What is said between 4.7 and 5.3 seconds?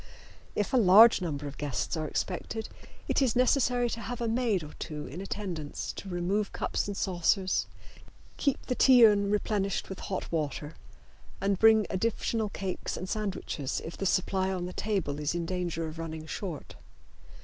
two in